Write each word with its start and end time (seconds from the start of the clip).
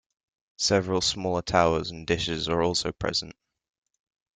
Several 0.57 0.99
smaller 0.99 1.43
towers 1.43 1.91
and 1.91 2.07
dishes 2.07 2.49
are 2.49 2.63
also 2.63 2.91
present. 2.91 3.35